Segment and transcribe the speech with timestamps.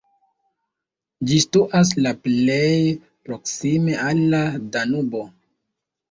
[1.31, 2.61] Ĝi situas la plej
[3.27, 4.39] proksime al la
[4.77, 5.21] Danubo.